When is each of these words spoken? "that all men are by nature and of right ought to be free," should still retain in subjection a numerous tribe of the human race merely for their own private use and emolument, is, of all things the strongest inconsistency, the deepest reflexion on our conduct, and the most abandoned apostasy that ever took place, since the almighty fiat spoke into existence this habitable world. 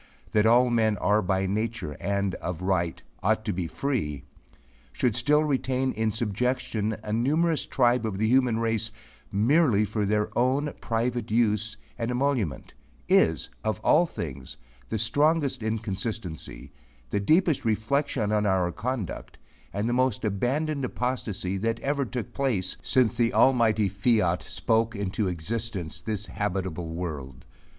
"that 0.31 0.47
all 0.47 0.71
men 0.71 0.97
are 0.97 1.21
by 1.21 1.45
nature 1.45 1.91
and 1.99 2.33
of 2.41 2.63
right 2.63 3.03
ought 3.21 3.45
to 3.45 3.53
be 3.53 3.67
free," 3.67 4.23
should 4.91 5.13
still 5.13 5.43
retain 5.43 5.91
in 5.93 6.11
subjection 6.11 6.97
a 7.03 7.13
numerous 7.13 7.67
tribe 7.67 8.03
of 8.03 8.17
the 8.17 8.27
human 8.27 8.57
race 8.57 8.89
merely 9.31 9.85
for 9.85 10.03
their 10.03 10.35
own 10.35 10.73
private 10.81 11.29
use 11.29 11.77
and 11.99 12.09
emolument, 12.09 12.73
is, 13.07 13.47
of 13.63 13.79
all 13.81 14.07
things 14.07 14.57
the 14.89 14.97
strongest 14.97 15.61
inconsistency, 15.61 16.71
the 17.11 17.19
deepest 17.19 17.63
reflexion 17.63 18.31
on 18.31 18.43
our 18.47 18.71
conduct, 18.71 19.37
and 19.71 19.87
the 19.87 19.93
most 19.93 20.25
abandoned 20.25 20.83
apostasy 20.83 21.59
that 21.59 21.79
ever 21.81 22.05
took 22.05 22.33
place, 22.33 22.75
since 22.81 23.13
the 23.13 23.31
almighty 23.35 23.87
fiat 23.87 24.41
spoke 24.41 24.95
into 24.95 25.27
existence 25.27 26.01
this 26.01 26.25
habitable 26.25 26.89
world. 26.89 27.45